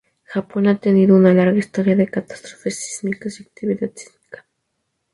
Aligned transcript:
Japón 0.23 0.65
ha 0.67 0.79
tenido 0.79 1.15
una 1.15 1.31
larga 1.31 1.59
historia 1.59 1.95
de 1.95 2.09
catástrofes 2.09 2.73
sísmicas 2.75 3.39
y 3.39 3.43
actividad 3.43 3.91
sísmica. 3.93 4.47